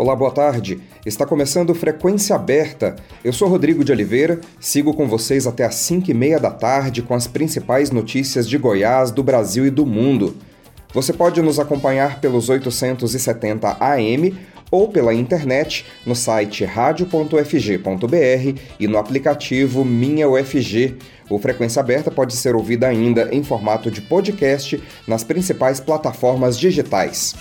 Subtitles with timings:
[0.00, 0.78] Olá, boa tarde.
[1.04, 2.94] Está começando Frequência Aberta.
[3.24, 7.02] Eu sou Rodrigo de Oliveira, sigo com vocês até às 5 e meia da tarde
[7.02, 10.36] com as principais notícias de Goiás, do Brasil e do mundo.
[10.94, 14.36] Você pode nos acompanhar pelos 870 AM
[14.70, 20.96] ou pela internet no site radio.fg.br e no aplicativo Minha UFG.
[21.28, 27.34] O Frequência Aberta pode ser ouvida ainda em formato de podcast nas principais plataformas digitais.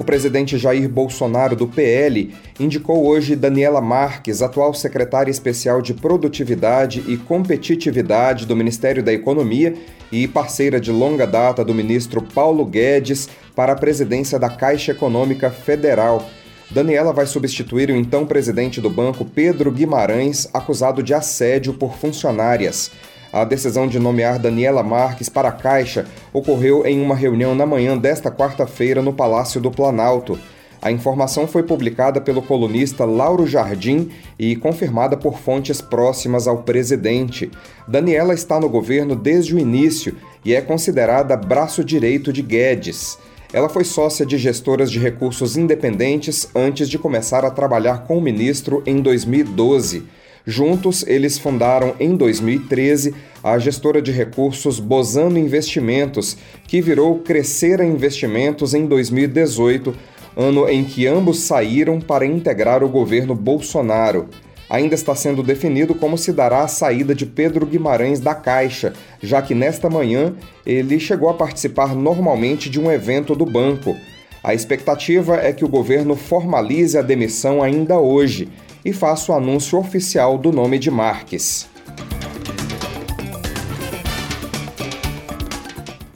[0.00, 7.04] O presidente Jair Bolsonaro, do PL, indicou hoje Daniela Marques, atual secretária especial de Produtividade
[7.06, 9.74] e Competitividade do Ministério da Economia
[10.10, 15.50] e parceira de longa data do ministro Paulo Guedes, para a presidência da Caixa Econômica
[15.50, 16.26] Federal.
[16.70, 22.90] Daniela vai substituir o então presidente do banco, Pedro Guimarães, acusado de assédio por funcionárias.
[23.32, 27.96] A decisão de nomear Daniela Marques para a Caixa ocorreu em uma reunião na manhã
[27.96, 30.36] desta quarta-feira no Palácio do Planalto.
[30.82, 37.50] A informação foi publicada pelo colunista Lauro Jardim e confirmada por fontes próximas ao presidente.
[37.86, 43.16] Daniela está no governo desde o início e é considerada braço direito de Guedes.
[43.52, 48.22] Ela foi sócia de gestoras de recursos independentes antes de começar a trabalhar com o
[48.22, 50.04] ministro em 2012.
[50.46, 58.72] Juntos, eles fundaram em 2013 a gestora de recursos Bozano Investimentos, que virou Crescera Investimentos
[58.72, 59.94] em 2018,
[60.36, 64.28] ano em que ambos saíram para integrar o governo Bolsonaro.
[64.68, 69.42] Ainda está sendo definido como se dará a saída de Pedro Guimarães da Caixa, já
[69.42, 70.32] que nesta manhã
[70.64, 73.96] ele chegou a participar normalmente de um evento do banco.
[74.42, 78.48] A expectativa é que o governo formalize a demissão ainda hoje
[78.84, 81.68] e faça o anúncio oficial do nome de Marques.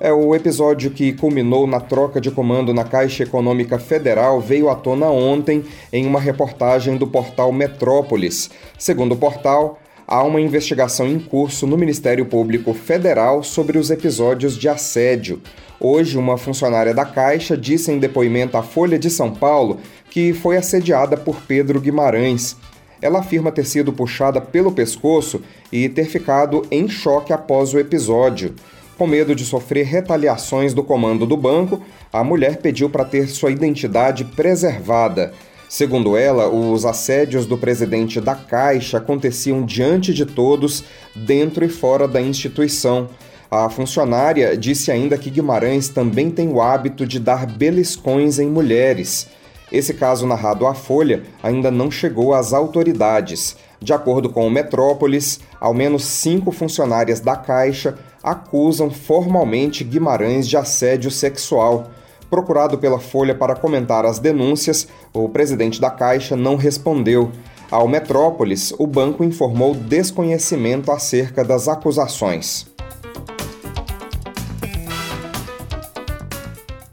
[0.04, 4.74] É o episódio que culminou na troca de comando na Caixa Econômica Federal veio à
[4.74, 8.50] tona ontem em uma reportagem do portal Metrópolis.
[8.78, 14.58] Segundo o portal, há uma investigação em curso no Ministério Público Federal sobre os episódios
[14.58, 15.40] de assédio.
[15.86, 20.56] Hoje, uma funcionária da Caixa disse em depoimento à Folha de São Paulo que foi
[20.56, 22.56] assediada por Pedro Guimarães.
[23.02, 28.54] Ela afirma ter sido puxada pelo pescoço e ter ficado em choque após o episódio.
[28.96, 33.50] Com medo de sofrer retaliações do comando do banco, a mulher pediu para ter sua
[33.50, 35.34] identidade preservada.
[35.68, 40.82] Segundo ela, os assédios do presidente da Caixa aconteciam diante de todos,
[41.14, 43.10] dentro e fora da instituição.
[43.56, 49.28] A funcionária disse ainda que Guimarães também tem o hábito de dar beliscões em mulheres.
[49.70, 53.56] Esse caso narrado à Folha ainda não chegou às autoridades.
[53.80, 60.56] De acordo com o Metrópolis, ao menos cinco funcionárias da Caixa acusam formalmente Guimarães de
[60.56, 61.92] assédio sexual.
[62.28, 67.30] Procurado pela Folha para comentar as denúncias, o presidente da Caixa não respondeu.
[67.70, 72.73] Ao Metrópolis, o banco informou desconhecimento acerca das acusações.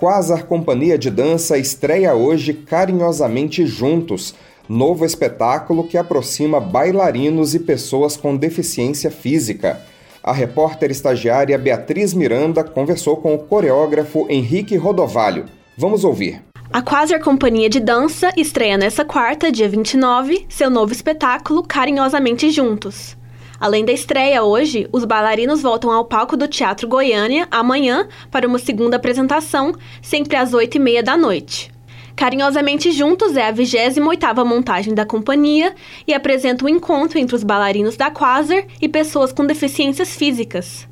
[0.01, 4.33] Quasar Companhia de Dança estreia hoje Carinhosamente Juntos,
[4.67, 9.79] novo espetáculo que aproxima bailarinos e pessoas com deficiência física.
[10.23, 15.45] A repórter estagiária Beatriz Miranda conversou com o coreógrafo Henrique Rodovalho.
[15.77, 16.41] Vamos ouvir.
[16.73, 23.15] A Quasar Companhia de Dança estreia nesta quarta, dia 29, seu novo espetáculo Carinhosamente Juntos.
[23.61, 28.57] Além da estreia hoje, os bailarinos voltam ao palco do Teatro Goiânia amanhã para uma
[28.57, 31.71] segunda apresentação, sempre às 8 e meia da noite.
[32.15, 35.75] Carinhosamente Juntos é a 28ª montagem da companhia
[36.07, 40.87] e apresenta o um encontro entre os bailarinos da Quasar e pessoas com deficiências físicas.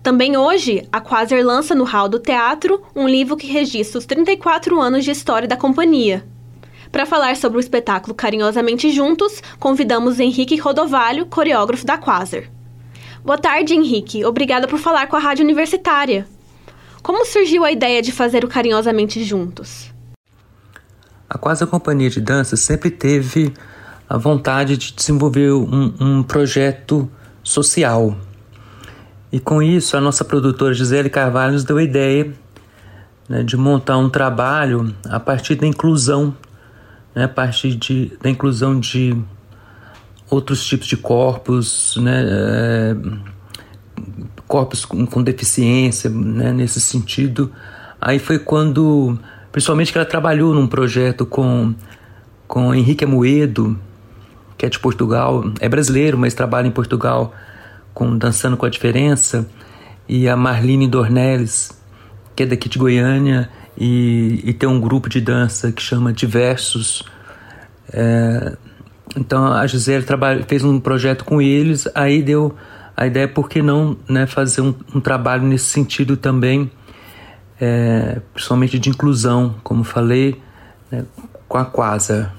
[0.00, 4.80] Também hoje, a Quasar lança no hall do teatro um livro que registra os 34
[4.80, 6.24] anos de história da companhia.
[6.96, 12.44] Para falar sobre o espetáculo Carinhosamente Juntos, convidamos Henrique Rodovalho, coreógrafo da Quasar.
[13.22, 14.24] Boa tarde, Henrique.
[14.24, 16.26] Obrigada por falar com a Rádio Universitária.
[17.02, 19.92] Como surgiu a ideia de fazer o Carinhosamente Juntos?
[21.28, 23.52] A Quasar Companhia de Dança sempre teve
[24.08, 27.06] a vontade de desenvolver um, um projeto
[27.42, 28.16] social.
[29.30, 32.32] E com isso, a nossa produtora Gisele Carvalho nos deu a ideia
[33.28, 36.34] né, de montar um trabalho a partir da inclusão
[37.16, 39.16] né, a partir de, da inclusão de
[40.28, 42.96] outros tipos de corpos, né, é,
[44.46, 47.50] corpos com, com deficiência, né, nesse sentido.
[47.98, 49.18] Aí foi quando,
[49.50, 51.74] principalmente que ela trabalhou num projeto com,
[52.46, 53.78] com Henrique Amoedo,
[54.58, 57.32] que é de Portugal, é brasileiro, mas trabalha em Portugal
[57.94, 59.48] com Dançando com a Diferença,
[60.06, 61.70] e a Marlene Dornelles,
[62.34, 67.02] que é daqui de Goiânia, e, e tem um grupo de dança que chama Diversos.
[67.92, 68.56] É,
[69.16, 72.54] então a Gisele trabalha, fez um projeto com eles, aí deu
[72.96, 76.70] a ideia por que não né, fazer um, um trabalho nesse sentido também,
[77.60, 80.40] é, principalmente de inclusão, como falei,
[80.90, 81.04] né,
[81.46, 82.32] com a Quasa.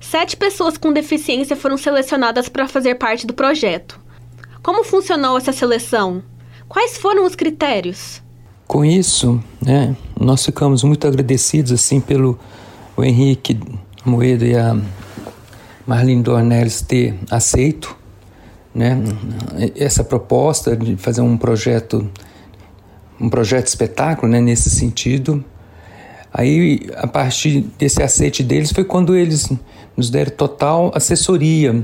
[0.00, 3.98] Sete pessoas com deficiência foram selecionadas para fazer parte do projeto.
[4.62, 6.22] Como funcionou essa seleção?
[6.68, 8.22] Quais foram os critérios?
[8.66, 12.38] Com isso, né, nós ficamos muito agradecidos assim pelo
[12.96, 13.60] o Henrique
[14.04, 14.76] Moedo e a
[15.86, 17.96] Marlene Dornelles ter aceito
[18.74, 19.02] né,
[19.76, 22.10] essa proposta de fazer um projeto
[23.20, 25.42] um projeto espetáculo né, nesse sentido.
[26.32, 29.50] Aí, a partir desse aceite deles, foi quando eles
[29.96, 31.82] nos deram total assessoria,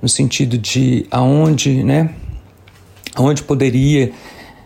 [0.00, 2.14] no sentido de aonde, né,
[3.14, 4.12] aonde poderia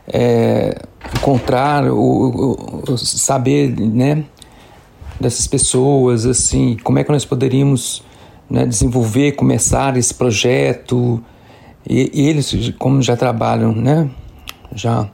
[0.07, 0.81] é,
[1.13, 4.25] encontrar, o, saber, né,
[5.21, 8.03] dessas pessoas, assim, como é que nós poderíamos
[8.49, 11.23] né, desenvolver, começar esse projeto.
[11.89, 14.09] E, e, eles, como já trabalham, né,
[14.75, 15.09] já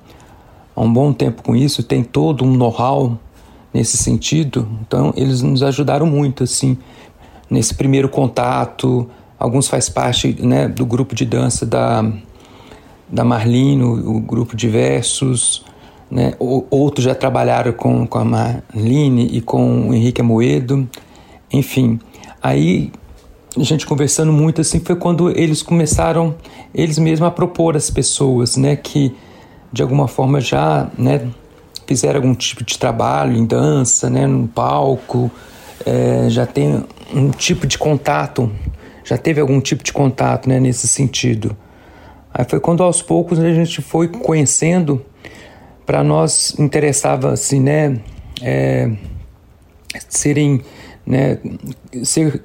[0.75, 3.19] há um bom tempo com isso, tem todo um know-how
[3.73, 4.69] nesse sentido.
[4.83, 6.77] Então, eles nos ajudaram muito, assim,
[7.49, 9.09] nesse primeiro contato.
[9.39, 12.05] Alguns faz parte, né, do grupo de dança da
[13.11, 15.65] da Marlino, o grupo Diversos,
[16.11, 16.35] né?
[16.39, 20.89] outros já trabalharam com, com a Marline e com o Henrique Amoedo,
[21.53, 22.01] enfim.
[22.43, 22.91] Aí
[23.57, 26.35] a gente conversando muito assim foi quando eles começaram
[26.75, 29.15] eles mesmos a propor às pessoas né que
[29.73, 31.29] de alguma forma já né
[31.87, 35.31] fizeram algum tipo de trabalho em dança né no palco
[35.85, 38.51] é, já tem um tipo de contato
[39.05, 41.57] já teve algum tipo de contato né nesse sentido
[42.33, 45.05] aí foi quando aos poucos a gente foi conhecendo
[45.87, 47.99] para nós interessava assim né
[48.43, 48.91] é,
[50.09, 50.61] serem
[51.07, 51.39] né
[52.05, 52.43] ser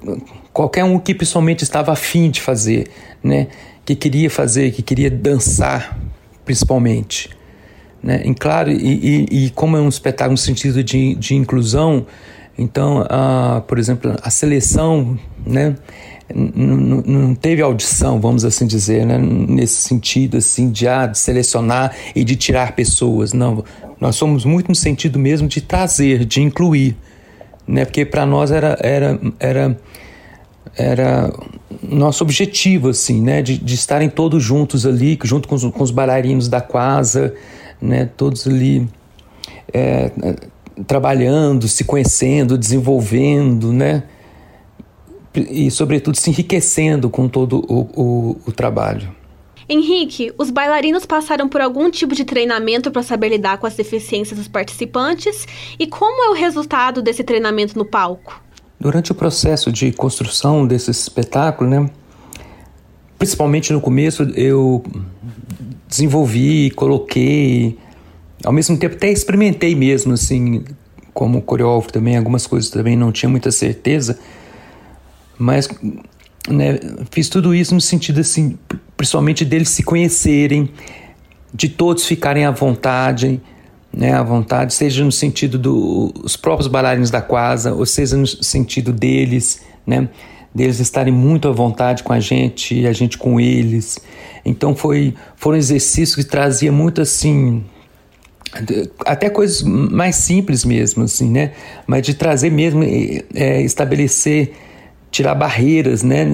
[0.56, 2.88] qualquer um que pessoalmente estava afim de fazer,
[3.22, 3.48] né?
[3.84, 6.00] que queria fazer, que queria dançar,
[6.46, 7.28] principalmente.
[8.02, 8.22] Né?
[8.24, 12.06] Em claro, e, e, e como é um espetáculo no sentido de, de inclusão,
[12.56, 15.76] então, a, por exemplo, a seleção né,
[16.34, 22.24] não teve audição, vamos assim dizer, né, nesse sentido assim, de, ah, de selecionar e
[22.24, 23.32] de tirar pessoas.
[23.32, 23.64] Não,
[24.00, 26.96] nós somos muito no sentido mesmo de trazer, de incluir.
[27.66, 29.76] Né, porque para nós era, era, era
[30.76, 31.32] era
[31.82, 33.40] nosso objetivo, assim, né?
[33.40, 37.34] De, de estarem todos juntos ali, junto com os, com os bailarinos da Quasa,
[37.80, 38.08] né?
[38.16, 38.86] Todos ali
[39.72, 40.10] é,
[40.86, 44.02] trabalhando, se conhecendo, desenvolvendo, né?
[45.40, 49.14] E, sobretudo, se enriquecendo com todo o, o, o trabalho.
[49.68, 54.38] Henrique, os bailarinos passaram por algum tipo de treinamento para saber lidar com as deficiências
[54.38, 55.46] dos participantes?
[55.78, 58.40] E como é o resultado desse treinamento no palco?
[58.78, 61.90] Durante o processo de construção desse espetáculo, né,
[63.18, 64.84] principalmente no começo, eu
[65.88, 67.76] desenvolvi, coloquei,
[68.44, 70.64] ao mesmo tempo até experimentei mesmo, assim,
[71.12, 74.18] como coreógrafo também, algumas coisas também não tinha muita certeza,
[75.38, 75.68] mas
[76.48, 76.78] né,
[77.10, 78.58] fiz tudo isso no sentido assim,
[78.96, 80.70] principalmente deles se conhecerem,
[81.52, 83.40] de todos ficarem à vontade,
[83.92, 88.92] né, à vontade, seja no sentido dos próprios bailarinos da Quasa, ou seja no sentido
[88.92, 90.08] deles, né,
[90.54, 93.98] deles estarem muito à vontade com a gente e a gente com eles.
[94.44, 97.64] Então foi foram exercícios que trazia muito assim
[99.04, 101.52] até coisas mais simples mesmo assim, né,
[101.86, 104.52] mas de trazer mesmo é, estabelecer
[105.16, 106.26] tirar barreiras, né,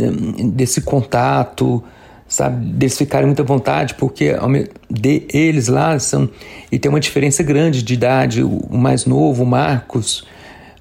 [0.53, 1.83] desse contato,
[2.27, 4.35] sabe, deles ficarem muito à vontade, porque
[4.91, 6.29] de, eles lá são.
[6.71, 8.43] E tem uma diferença grande de idade.
[8.43, 10.27] O, mais novo, o Marcos,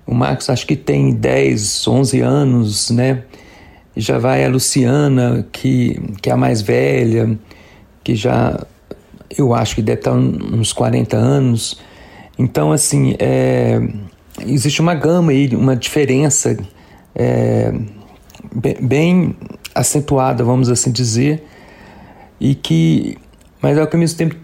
[0.08, 3.22] o Marcos acho que tem 10, 11 anos, né?
[3.96, 7.38] Já vai a Luciana, que, que é a mais velha,
[8.04, 8.66] que já
[9.38, 11.80] eu acho que deve estar uns 40 anos.
[12.40, 13.80] Então, assim, é,
[14.48, 16.58] existe uma gama aí, uma diferença
[17.16, 17.74] é,
[18.82, 19.36] bem
[19.74, 21.44] acentuada, vamos assim dizer,
[22.40, 23.18] e que,
[23.62, 24.36] mas ao mesmo tempo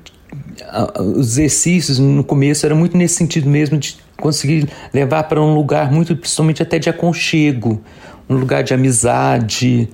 [0.99, 5.91] os exercícios no começo era muito nesse sentido mesmo de conseguir levar para um lugar
[5.91, 7.81] muito, principalmente até de aconchego,
[8.29, 9.89] um lugar de amizade,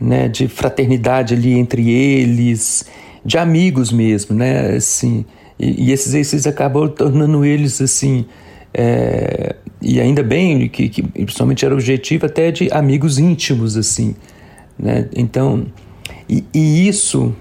[0.00, 2.86] né, de fraternidade ali entre eles,
[3.24, 5.24] de amigos mesmo, né, assim,
[5.58, 8.24] e, e esses exercícios acabam tornando eles assim,
[8.72, 14.16] é, e ainda bem que, que principalmente era objetivo até de amigos íntimos assim,
[14.78, 15.66] né, então
[16.28, 17.34] e, e isso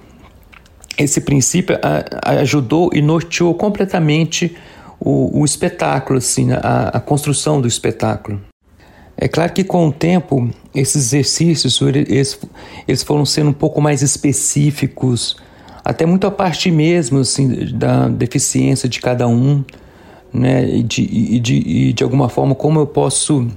[0.98, 1.78] esse princípio
[2.24, 4.56] ajudou e norteou completamente
[5.00, 8.40] o, o espetáculo, assim, a, a, construção do espetáculo.
[9.18, 12.40] É claro que com o tempo esses exercícios eles,
[12.88, 15.36] eles foram sendo um pouco mais específicos,
[15.84, 19.64] até muito a parte mesmo assim, da deficiência de cada um,
[20.34, 20.68] né?
[20.68, 23.48] E de, e de, e de alguma forma como eu posso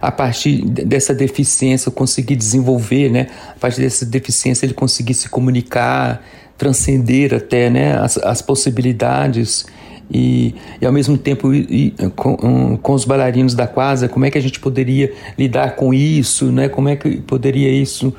[0.00, 3.28] a partir dessa deficiência conseguir desenvolver, né?
[3.50, 6.22] A partir dessa deficiência ele conseguir se comunicar,
[6.58, 7.98] transcender até, né?
[7.98, 9.66] As, as possibilidades
[10.10, 14.38] e, e ao mesmo tempo e, com, com, os bailarinos da quadra, como é que
[14.38, 16.68] a gente poderia lidar com isso, né?
[16.68, 18.14] Como é que poderia isso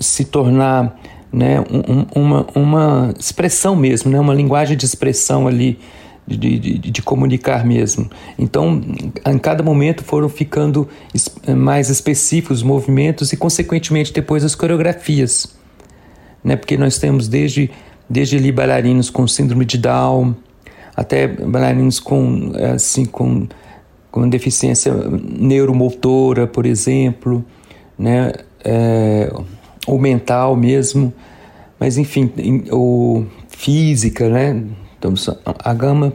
[0.00, 0.98] se tornar
[1.32, 5.78] né, um, uma, uma expressão mesmo, né, uma linguagem de expressão ali
[6.26, 8.10] de, de, de, comunicar mesmo.
[8.38, 8.82] Então,
[9.24, 10.88] em cada momento foram ficando
[11.56, 15.54] mais específicos os movimentos e, consequentemente, depois as coreografias.
[16.42, 16.56] Né?
[16.56, 17.70] Porque nós temos desde,
[18.10, 20.34] desde ali bailarinos com síndrome de Down,
[20.96, 23.46] até bailarinos com, assim, com,
[24.10, 27.44] com deficiência neuromotora, por exemplo,
[27.98, 28.32] né?
[28.64, 29.32] É,
[29.86, 31.12] ou mental mesmo,
[31.78, 32.32] mas enfim,
[32.70, 34.60] ou física, né?
[34.98, 36.12] Então, a gama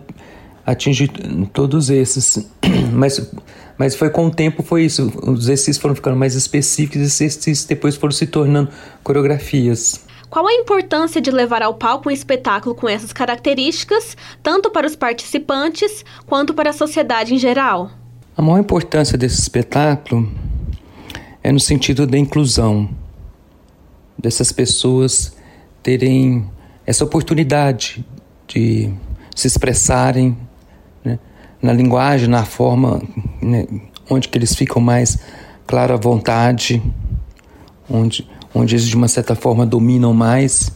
[0.65, 1.07] atinge
[1.53, 2.49] todos esses,
[2.93, 3.31] mas,
[3.77, 7.21] mas foi com o tempo foi isso, os exercícios foram ficando mais específicos e esses
[7.21, 8.69] exercícios depois foram se tornando
[9.03, 10.05] coreografias.
[10.29, 14.95] Qual a importância de levar ao palco um espetáculo com essas características, tanto para os
[14.95, 17.91] participantes quanto para a sociedade em geral?
[18.37, 20.31] A maior importância desse espetáculo
[21.43, 22.89] é no sentido da inclusão,
[24.17, 25.35] dessas pessoas
[25.83, 26.49] terem
[26.85, 28.05] essa oportunidade
[28.53, 28.89] de
[29.35, 30.37] se expressarem
[31.03, 31.17] né,
[31.61, 33.01] na linguagem, na forma
[33.41, 33.65] né,
[34.09, 35.17] onde que eles ficam mais
[35.65, 36.81] claro à vontade,
[37.89, 40.71] onde, onde eles de uma certa forma dominam mais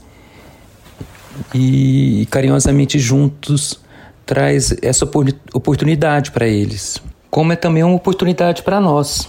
[1.54, 3.80] e, e carinhosamente juntos
[4.26, 5.06] traz essa
[5.54, 7.02] oportunidade para eles.
[7.30, 9.28] Como é também uma oportunidade para nós,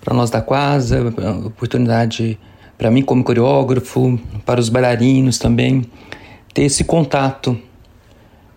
[0.00, 1.12] para nós da Quasa,
[1.44, 2.38] oportunidade
[2.76, 5.84] para mim como coreógrafo, para os bailarinos também,
[6.54, 7.58] ter esse contato,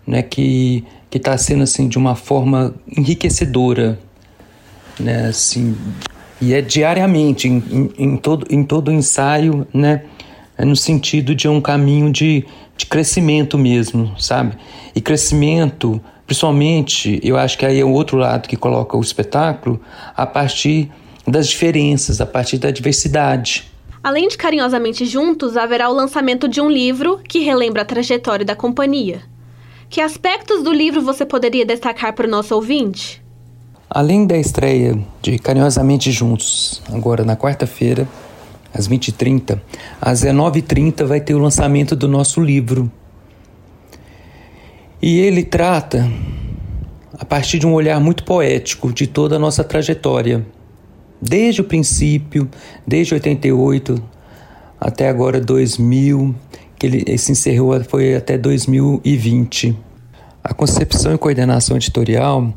[0.06, 3.98] né, que que está sendo assim de uma forma enriquecedora,
[5.00, 5.74] né, assim,
[6.40, 10.02] e é diariamente em, em, todo em todo ensaio, né,
[10.56, 12.44] é no sentido de um caminho de,
[12.76, 14.56] de crescimento mesmo, sabe?
[14.94, 19.80] E crescimento, principalmente, eu acho que aí é o outro lado que coloca o espetáculo,
[20.16, 20.90] a partir
[21.26, 23.67] das diferenças, a partir da diversidade.
[24.02, 28.54] Além de Carinhosamente Juntos, haverá o lançamento de um livro que relembra a trajetória da
[28.54, 29.22] companhia.
[29.90, 33.22] Que aspectos do livro você poderia destacar para o nosso ouvinte?
[33.90, 38.06] Além da estreia de Carinhosamente Juntos, agora na quarta-feira,
[38.72, 39.60] às 20h30,
[40.00, 42.90] às 19h30 vai ter o lançamento do nosso livro.
[45.00, 46.08] E ele trata,
[47.18, 50.46] a partir de um olhar muito poético, de toda a nossa trajetória
[51.20, 52.48] desde o princípio,
[52.86, 54.02] desde 88
[54.80, 56.34] até agora 2000,
[56.78, 59.76] que ele se encerrou foi até 2020.
[60.42, 62.52] A concepção e coordenação editorial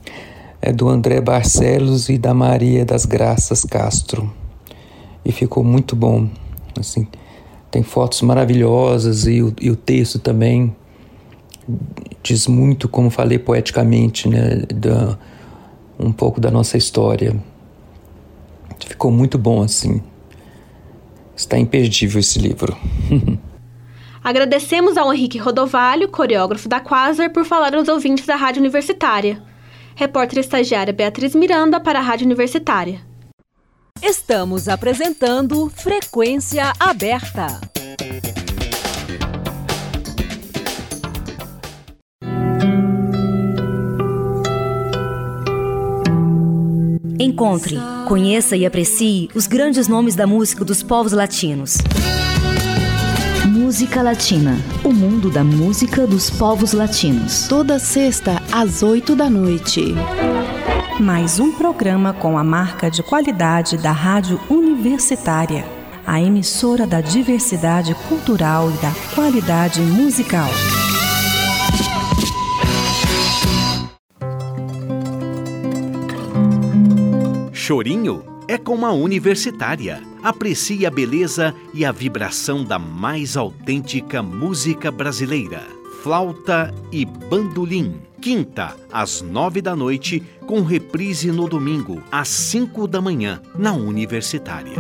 [0.62, 4.32] é do André Barcelos e da Maria das Graças Castro.
[5.26, 6.30] E ficou muito bom.
[6.80, 7.08] Assim,
[7.72, 10.76] tem fotos maravilhosas e o, e o texto também
[12.22, 15.18] diz muito, como falei poeticamente, né, da,
[16.00, 17.36] um pouco da nossa história.
[18.88, 20.02] Ficou muito bom assim.
[21.36, 22.78] Está imperdível esse livro.
[24.24, 29.42] Agradecemos ao Henrique Rodovalho, coreógrafo da Quasar, por falar aos ouvintes da Rádio Universitária.
[29.96, 33.02] Repórter estagiária Beatriz Miranda para a Rádio Universitária.
[34.02, 37.60] Estamos apresentando Frequência Aberta.
[47.20, 47.78] Encontre,
[48.12, 51.78] conheça e aprecie os grandes nomes da música dos povos latinos.
[53.48, 57.48] Música Latina, o mundo da música dos povos latinos.
[57.48, 59.96] Toda sexta às oito da noite.
[61.00, 65.64] Mais um programa com a marca de qualidade da Rádio Universitária,
[66.06, 70.50] a emissora da diversidade cultural e da qualidade musical.
[77.72, 80.04] Chorinho é com a universitária.
[80.22, 85.66] aprecie a beleza e a vibração da mais autêntica música brasileira.
[86.04, 88.02] Flauta e Bandolim.
[88.22, 94.76] Quinta, às nove da noite, com reprise no domingo, às cinco da manhã, na Universitária.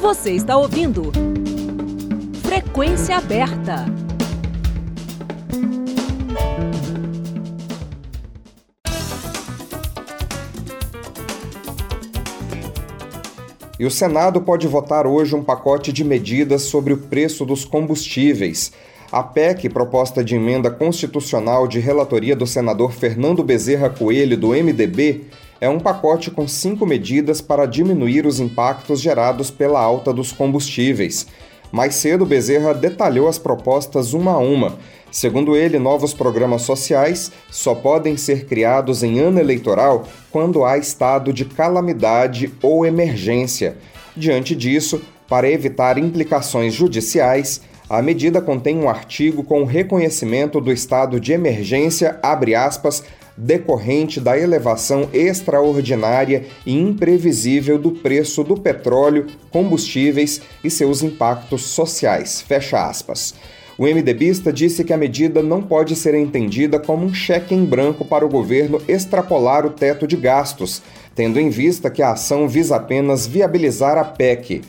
[0.00, 1.12] Você está ouvindo
[2.42, 4.07] Frequência Aberta.
[13.78, 18.72] E o Senado pode votar hoje um pacote de medidas sobre o preço dos combustíveis.
[19.12, 25.26] A PEC, proposta de emenda constitucional de relatoria do senador Fernando Bezerra Coelho, do MDB,
[25.60, 31.26] é um pacote com cinco medidas para diminuir os impactos gerados pela alta dos combustíveis.
[31.70, 34.76] Mais cedo, Bezerra detalhou as propostas uma a uma.
[35.10, 41.32] Segundo ele, novos programas sociais só podem ser criados em ano eleitoral quando há estado
[41.32, 43.76] de calamidade ou emergência.
[44.16, 51.18] Diante disso, para evitar implicações judiciais, a medida contém um artigo com reconhecimento do estado
[51.18, 53.02] de emergência, abre aspas,
[53.34, 62.42] decorrente da elevação extraordinária e imprevisível do preço do petróleo, combustíveis e seus impactos sociais.
[62.42, 63.34] Fecha aspas.
[63.78, 68.04] O MDBista disse que a medida não pode ser entendida como um cheque em branco
[68.04, 70.82] para o governo extrapolar o teto de gastos,
[71.14, 74.62] tendo em vista que a ação visa apenas viabilizar a PEC.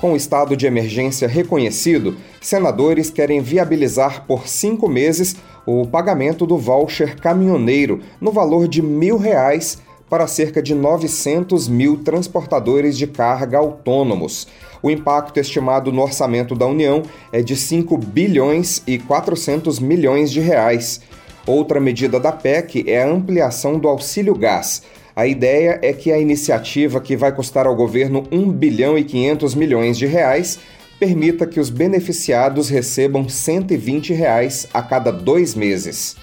[0.00, 6.56] Com o estado de emergência reconhecido, senadores querem viabilizar por cinco meses o pagamento do
[6.56, 9.76] voucher caminhoneiro no valor de mil reais
[10.08, 14.46] para cerca de 900 mil transportadores de carga autônomos.
[14.82, 20.40] O impacto estimado no orçamento da União é de 5 bilhões e 400 milhões de
[20.40, 21.00] reais.
[21.46, 24.82] Outra medida da PEC é a ampliação do auxílio gás.
[25.16, 29.54] A ideia é que a iniciativa, que vai custar ao governo 1 bilhão e 500
[29.54, 30.58] milhões de reais,
[30.98, 36.16] permita que os beneficiados recebam 120 reais a cada dois meses.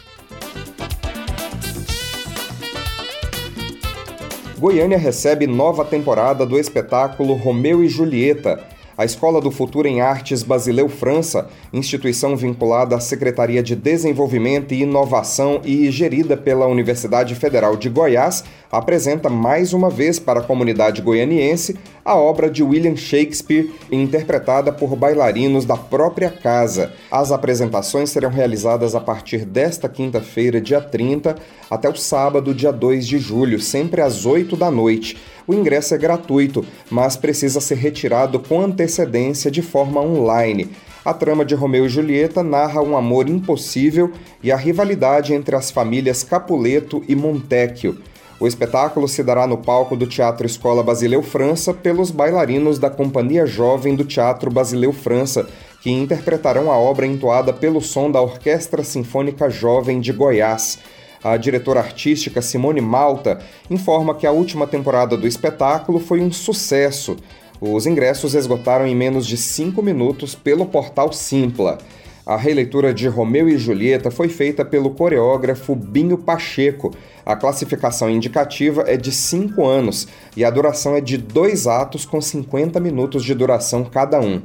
[4.61, 8.63] Goiânia recebe nova temporada do espetáculo Romeu e Julieta,
[9.01, 14.83] a Escola do Futuro em Artes Basileu França, instituição vinculada à Secretaria de Desenvolvimento e
[14.83, 21.01] Inovação e gerida pela Universidade Federal de Goiás, apresenta mais uma vez para a comunidade
[21.01, 26.93] goianiense a obra de William Shakespeare, interpretada por bailarinos da própria casa.
[27.11, 31.35] As apresentações serão realizadas a partir desta quinta-feira, dia 30,
[31.69, 35.17] até o sábado, dia 2 de julho, sempre às 8 da noite.
[35.47, 40.69] O ingresso é gratuito, mas precisa ser retirado com antecedência de forma online.
[41.03, 44.11] A trama de Romeu e Julieta narra um amor impossível
[44.43, 47.97] e a rivalidade entre as famílias Capuleto e Montecchio.
[48.39, 53.45] O espetáculo se dará no palco do Teatro Escola Basileu França pelos bailarinos da Companhia
[53.45, 55.47] Jovem do Teatro Basileu França,
[55.81, 60.79] que interpretarão a obra entoada pelo som da Orquestra Sinfônica Jovem de Goiás.
[61.23, 67.15] A diretora artística Simone Malta informa que a última temporada do espetáculo foi um sucesso.
[67.59, 71.77] Os ingressos esgotaram em menos de cinco minutos pelo portal Simpla.
[72.25, 76.91] A releitura de Romeu e Julieta foi feita pelo coreógrafo Binho Pacheco.
[77.23, 82.19] A classificação indicativa é de 5 anos e a duração é de dois atos com
[82.19, 84.41] 50 minutos de duração cada um.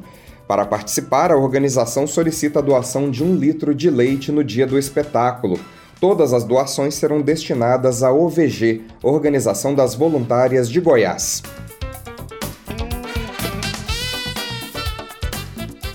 [0.46, 4.78] Para participar, a organização solicita a doação de um litro de leite no dia do
[4.78, 5.58] espetáculo.
[5.98, 11.42] Todas as doações serão destinadas à OVG, Organização das Voluntárias de Goiás.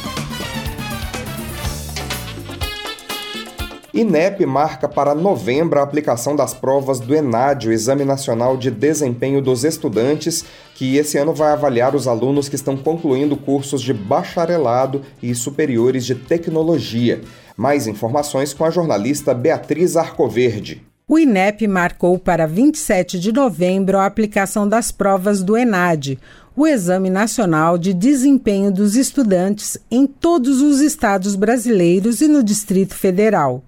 [3.95, 9.43] INEP marca para novembro a aplicação das provas do ENAD, o Exame Nacional de Desempenho
[9.43, 15.03] dos Estudantes, que esse ano vai avaliar os alunos que estão concluindo cursos de bacharelado
[15.23, 17.21] e superiores de tecnologia.
[17.55, 20.83] Mais informações com a jornalista Beatriz Arcoverde.
[21.07, 26.19] O INEP marcou para 27 de novembro a aplicação das provas do ENAD,
[26.57, 32.95] o Exame Nacional de Desempenho dos Estudantes em todos os estados brasileiros e no Distrito
[32.95, 33.63] Federal.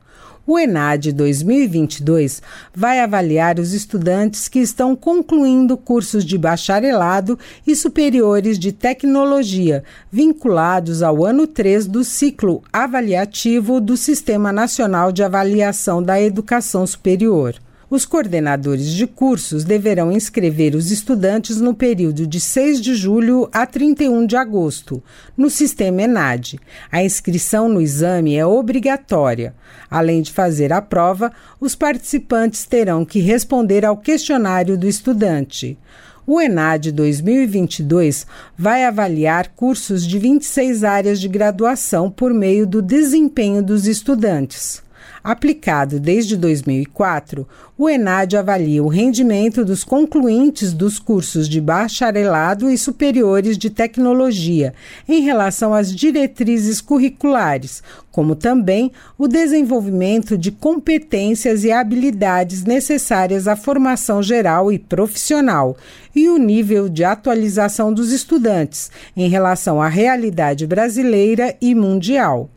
[0.47, 2.43] O ENAD 2022
[2.75, 11.03] vai avaliar os estudantes que estão concluindo cursos de bacharelado e superiores de tecnologia, vinculados
[11.03, 17.55] ao ano 3 do ciclo avaliativo do Sistema Nacional de Avaliação da Educação Superior.
[17.91, 23.67] Os coordenadores de cursos deverão inscrever os estudantes no período de 6 de julho a
[23.67, 25.03] 31 de agosto,
[25.37, 26.59] no sistema ENAD.
[26.91, 29.55] A inscrição no exame é obrigatória.
[29.91, 35.79] Além de fazer a prova, os participantes terão que responder ao questionário do estudante.
[36.27, 43.63] O ENAD 2022 vai avaliar cursos de 26 áreas de graduação por meio do desempenho
[43.63, 44.83] dos estudantes.
[45.25, 52.77] Aplicado desde 2004, o ENAD avalia o rendimento dos concluintes dos cursos de bacharelado e
[52.77, 54.75] superiores de tecnologia
[55.09, 57.83] em relação às diretrizes curriculares,
[58.13, 65.75] como também o desenvolvimento de competências e habilidades necessárias à formação geral e profissional
[66.15, 72.51] e o nível de atualização dos estudantes em relação à realidade brasileira e mundial.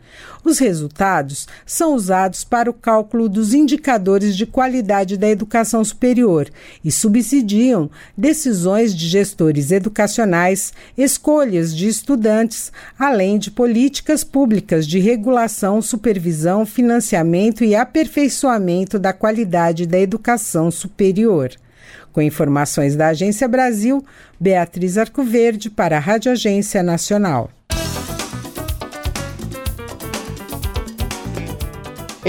[0.43, 6.49] Os resultados são usados para o cálculo dos indicadores de qualidade da educação superior
[6.83, 15.81] e subsidiam decisões de gestores educacionais, escolhas de estudantes, além de políticas públicas de regulação,
[15.81, 21.51] supervisão, financiamento e aperfeiçoamento da qualidade da educação superior.
[22.11, 24.03] Com informações da Agência Brasil,
[24.39, 27.51] Beatriz Arcoverde para a Rádio Agência Nacional.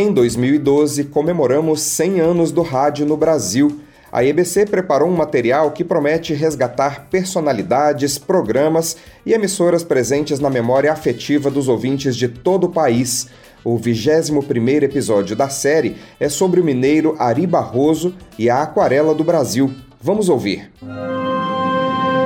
[0.00, 3.80] Em 2012, comemoramos 100 anos do rádio no Brasil.
[4.12, 10.92] A EBC preparou um material que promete resgatar personalidades, programas e emissoras presentes na memória
[10.92, 13.26] afetiva dos ouvintes de todo o país.
[13.64, 19.24] O 21º episódio da série é sobre o mineiro Ari Barroso e a aquarela do
[19.24, 19.74] Brasil.
[20.00, 20.70] Vamos ouvir.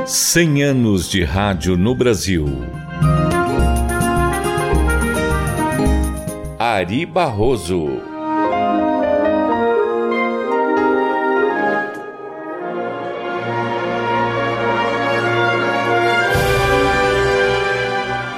[0.04, 2.44] 100 anos de rádio no Brasil.
[6.64, 7.88] Ari Barroso.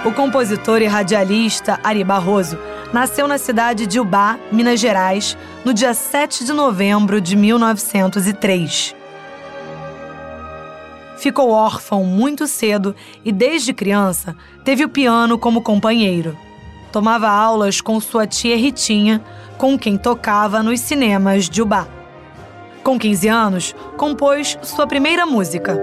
[0.06, 2.58] O compositor e radialista Ari Barroso
[2.94, 8.96] nasceu na cidade de Ubá, Minas Gerais, no dia 7 de novembro de 1903.
[11.18, 14.34] Ficou órfão muito cedo e, desde criança,
[14.64, 16.34] teve o piano como companheiro
[16.94, 19.20] tomava aulas com sua tia Ritinha,
[19.59, 21.88] com quem tocava nos cinemas de Ubá.
[22.85, 25.74] Com 15 anos, compôs sua primeira música.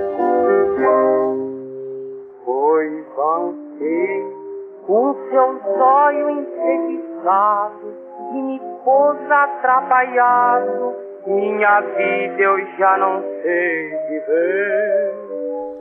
[2.45, 4.23] Foi você
[5.29, 7.93] seu zóio enfeitiçado
[8.33, 10.95] e me pôs atrapalhado.
[11.27, 15.13] Minha vida eu já não sei viver.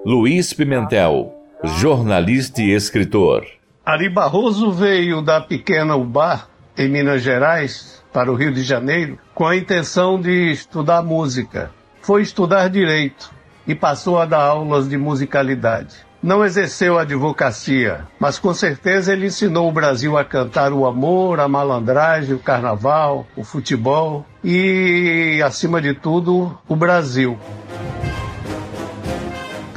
[0.04, 3.59] Luiz Pimentel, jornalista e escritor.
[3.90, 6.44] Ari Barroso veio da pequena Ubá,
[6.78, 11.72] em Minas Gerais, para o Rio de Janeiro, com a intenção de estudar música.
[12.00, 13.32] Foi estudar direito
[13.66, 15.96] e passou a dar aulas de musicalidade.
[16.22, 21.40] Não exerceu a advocacia, mas com certeza ele ensinou o Brasil a cantar o amor,
[21.40, 27.36] a malandragem, o carnaval, o futebol e, acima de tudo, o Brasil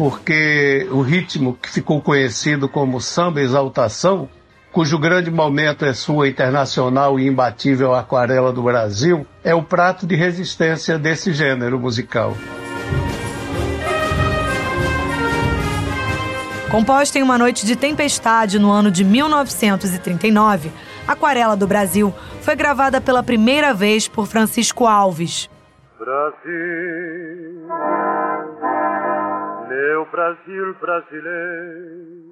[0.04, 4.28] porque o ritmo que ficou conhecido como samba exaltação,
[4.70, 10.14] cujo grande momento é sua internacional e imbatível Aquarela do Brasil, é o prato de
[10.14, 12.36] resistência desse gênero musical.
[16.70, 20.70] Composta em uma noite de tempestade no ano de 1939,
[21.08, 25.50] Aquarela do Brasil foi gravada pela primeira vez por Francisco Alves.
[25.98, 28.13] Brasil
[29.74, 32.24] meu Brasil brasileiro.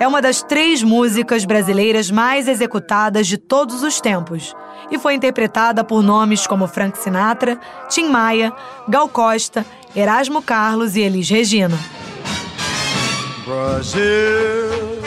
[0.00, 4.54] É uma das três músicas brasileiras mais executadas de todos os tempos
[4.90, 8.52] e foi interpretada por nomes como Frank Sinatra, Tim Maia,
[8.88, 9.64] Gal Costa,
[9.94, 11.76] Erasmo Carlos e Elis Regina.
[13.44, 15.02] Brasil,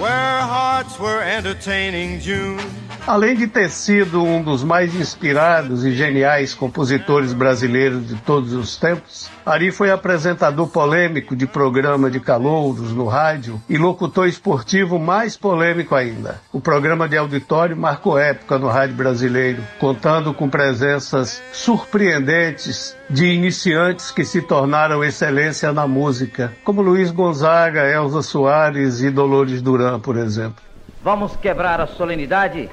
[0.00, 2.79] where hearts were entertaining June.
[3.06, 8.76] Além de ter sido um dos mais inspirados e geniais compositores brasileiros de todos os
[8.76, 15.36] tempos, Ari foi apresentador polêmico de programa de calouros no rádio e locutor esportivo mais
[15.36, 16.40] polêmico ainda.
[16.52, 24.10] O programa de auditório marcou época no rádio brasileiro, contando com presenças surpreendentes de iniciantes
[24.10, 30.16] que se tornaram excelência na música, como Luiz Gonzaga, Elza Soares e Dolores Duran, por
[30.16, 30.62] exemplo.
[31.02, 32.68] Vamos quebrar a solenidade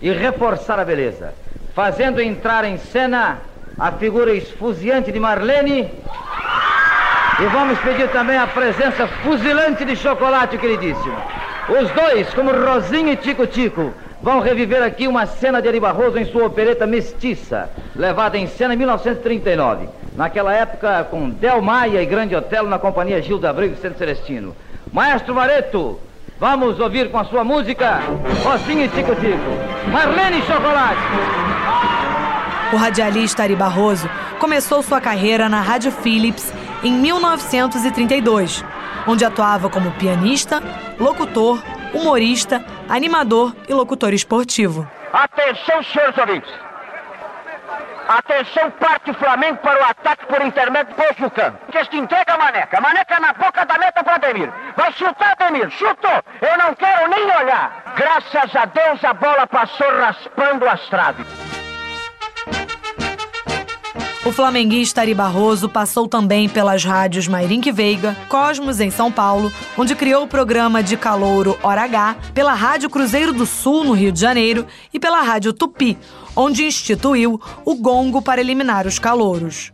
[0.00, 1.34] e reforçar a beleza,
[1.74, 3.38] fazendo entrar em cena
[3.78, 5.90] a figura esfuziante de Marlene.
[7.40, 11.16] E vamos pedir também a presença fuzilante de chocolate, queridíssimo.
[11.68, 16.18] Os dois, como Rosinha e Tico Tico, vão reviver aqui uma cena de Ari Barroso
[16.18, 19.88] em sua opereta Mestiça, levada em cena em 1939.
[20.16, 23.98] Naquela época, com Del Maia e Grande Otelo na companhia Gil da Abreu e Centro
[23.98, 24.54] Celestino.
[24.92, 25.98] Maestro Vareto,
[26.40, 28.00] vamos ouvir com a sua música
[28.42, 29.90] Rosinha e Tico Tico.
[29.92, 31.00] Marlene Chocolate.
[32.72, 38.64] O radialista Ari Barroso começou sua carreira na Rádio Philips em 1932,
[39.06, 40.62] onde atuava como pianista,
[40.98, 44.88] locutor, humorista, animador e locutor esportivo.
[45.12, 46.69] Atenção, senhores ouvintes.
[48.10, 51.56] Atenção, parte Flamengo para o ataque por intermédio do.
[51.70, 52.80] Que entrega a maneca.
[52.80, 54.52] Maneca na boca da meta para Ademir.
[54.76, 55.70] Vai chutar, Ademir.
[55.70, 56.20] Chutou.
[56.40, 57.94] Eu não quero nem olhar.
[57.94, 61.49] Graças a Deus a bola passou raspando as traves.
[64.22, 69.96] O flamenguista Ari Barroso passou também pelas rádios Mairink Veiga, Cosmos em São Paulo, onde
[69.96, 74.20] criou o programa de calouro Hora H, pela Rádio Cruzeiro do Sul, no Rio de
[74.20, 75.96] Janeiro, e pela Rádio Tupi,
[76.36, 79.72] onde instituiu o gongo para eliminar os calouros.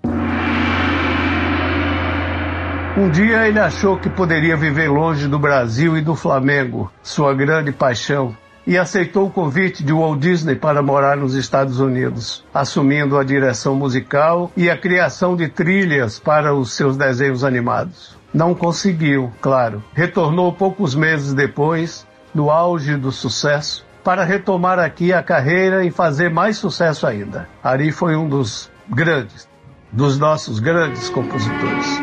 [2.97, 7.73] Um dia ele achou que poderia viver longe do Brasil e do Flamengo, sua grande
[7.73, 8.35] paixão,
[8.67, 13.75] e aceitou o convite de Walt Disney para morar nos Estados Unidos, assumindo a direção
[13.75, 18.17] musical e a criação de trilhas para os seus desenhos animados.
[18.35, 19.83] Não conseguiu, claro.
[19.95, 26.29] Retornou poucos meses depois, no auge do sucesso, para retomar aqui a carreira e fazer
[26.29, 27.49] mais sucesso ainda.
[27.63, 29.49] Ari foi um dos grandes,
[29.93, 32.01] dos nossos grandes compositores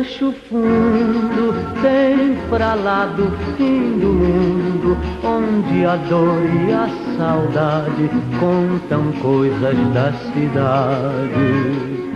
[0.00, 8.08] rancho fundo, bem pra lá do fim do mundo, onde a dor e a saudade
[8.38, 12.08] contam coisas da cidade.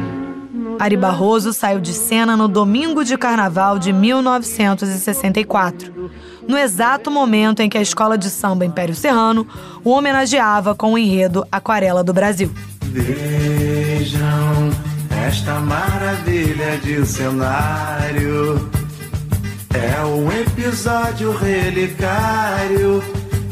[0.78, 6.10] Ari Barroso saiu de cena no domingo de carnaval de 1964,
[6.48, 9.46] no exato momento em que a escola de samba Império Serrano
[9.84, 12.50] o homenageava com o enredo Aquarela do Brasil.
[12.80, 14.33] Vejam
[15.34, 18.70] esta maravilha de cenário
[19.74, 23.02] é um episódio relicário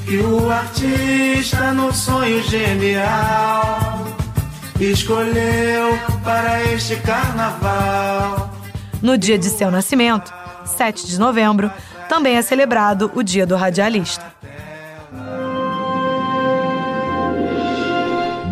[0.07, 4.07] que o artista, no sonho genial,
[4.79, 8.55] escolheu para este carnaval.
[9.03, 10.33] No dia de seu nascimento,
[10.65, 11.69] 7 de novembro,
[12.09, 14.25] também é celebrado o Dia do Radialista.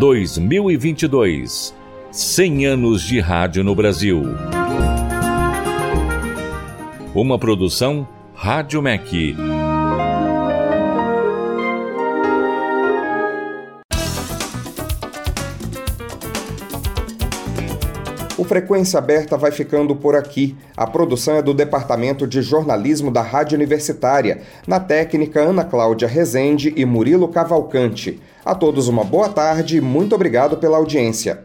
[0.00, 1.78] 2022
[2.12, 4.20] 100 anos de rádio no Brasil.
[7.14, 9.36] Uma produção Rádio MEC.
[18.36, 20.56] O Frequência Aberta vai ficando por aqui.
[20.76, 26.74] A produção é do Departamento de Jornalismo da Rádio Universitária, na técnica Ana Cláudia Rezende
[26.76, 28.20] e Murilo Cavalcante.
[28.44, 31.44] A todos uma boa tarde e muito obrigado pela audiência.